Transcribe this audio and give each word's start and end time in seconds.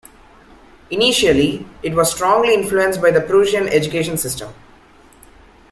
Initially, 0.89 1.63
it 1.83 1.93
was 1.93 2.09
strongly 2.11 2.55
influenced 2.55 2.99
by 2.99 3.11
the 3.11 3.21
Prussian 3.21 3.67
education 3.69 4.17
system. 4.17 4.51